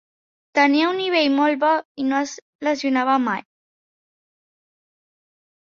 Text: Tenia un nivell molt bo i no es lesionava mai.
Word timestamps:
Tenia 0.59 0.87
un 0.93 0.97
nivell 1.01 1.35
molt 1.41 1.59
bo 1.65 1.69
i 2.03 2.07
no 2.07 2.21
es 2.27 2.33
lesionava 2.69 3.19
mai. 3.29 3.47